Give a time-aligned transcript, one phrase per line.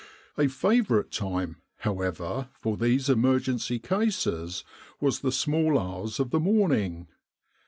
[0.35, 4.63] A favourite time, however, for these emergency cases
[4.99, 7.07] was the small hours of the morning.